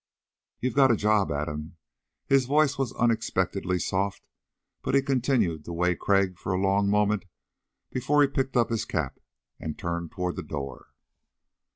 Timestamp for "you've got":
0.61-0.89